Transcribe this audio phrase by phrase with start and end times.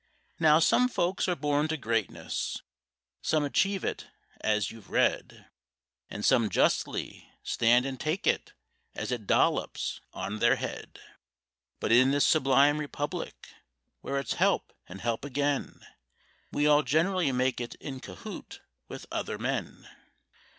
[0.39, 2.63] Now some folks are born to greatness,
[3.21, 4.07] some achieve it,
[4.39, 5.45] as you've read;
[6.09, 8.53] And some justly stand and take it
[8.95, 10.99] as it dollops on their head;
[11.79, 13.49] But in this sublime Republic,
[13.99, 15.85] where it's help and help again,
[16.51, 19.87] We all generally make it in cahoot with other men.